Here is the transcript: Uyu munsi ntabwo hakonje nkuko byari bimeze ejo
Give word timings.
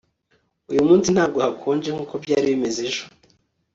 Uyu 0.71 0.81
munsi 0.87 1.07
ntabwo 1.15 1.37
hakonje 1.45 1.87
nkuko 1.91 2.13
byari 2.23 2.47
bimeze 2.53 2.79
ejo 2.89 3.03